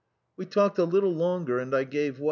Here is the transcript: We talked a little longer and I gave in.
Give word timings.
We 0.35 0.47
talked 0.47 0.79
a 0.79 0.83
little 0.83 1.13
longer 1.13 1.59
and 1.59 1.75
I 1.75 1.83
gave 1.83 2.15
in. 2.15 2.19